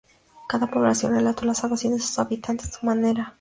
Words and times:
Cada 0.49 0.65
población 0.65 1.13
relató 1.13 1.45
la 1.45 1.53
salvación 1.53 1.93
de 1.93 1.99
sus 1.99 2.17
habitantes 2.17 2.69
a 2.75 2.79
su 2.79 2.85
manera. 2.87 3.29